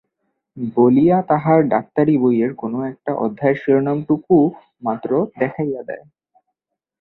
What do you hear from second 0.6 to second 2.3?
বলিয়া তাহার ডাক্তারি